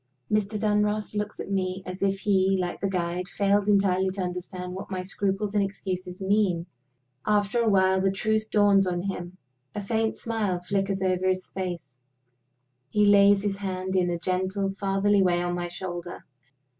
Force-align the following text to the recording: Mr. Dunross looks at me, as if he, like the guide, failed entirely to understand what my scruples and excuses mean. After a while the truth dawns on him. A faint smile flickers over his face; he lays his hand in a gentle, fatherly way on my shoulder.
Mr. 0.31 0.59
Dunross 0.59 1.13
looks 1.13 1.39
at 1.39 1.51
me, 1.51 1.83
as 1.85 2.01
if 2.01 2.21
he, 2.21 2.57
like 2.59 2.81
the 2.81 2.89
guide, 2.89 3.27
failed 3.27 3.67
entirely 3.67 4.09
to 4.09 4.21
understand 4.23 4.73
what 4.73 4.89
my 4.89 5.03
scruples 5.03 5.53
and 5.53 5.63
excuses 5.63 6.19
mean. 6.19 6.65
After 7.23 7.59
a 7.61 7.69
while 7.69 8.01
the 8.01 8.09
truth 8.09 8.49
dawns 8.49 8.87
on 8.87 9.03
him. 9.03 9.37
A 9.75 9.83
faint 9.83 10.15
smile 10.15 10.59
flickers 10.59 11.03
over 11.03 11.29
his 11.29 11.47
face; 11.49 11.99
he 12.89 13.05
lays 13.05 13.43
his 13.43 13.57
hand 13.57 13.95
in 13.95 14.09
a 14.09 14.17
gentle, 14.17 14.73
fatherly 14.73 15.21
way 15.21 15.39
on 15.43 15.53
my 15.53 15.67
shoulder. 15.67 16.25